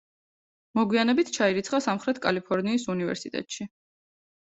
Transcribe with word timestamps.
მოგვიანებით 0.77 1.27
ჩაირიცხა 1.35 1.79
სამხრეთ 1.87 2.21
კალიფორნიის 2.23 2.87
უნივერსიტეტში. 2.95 3.69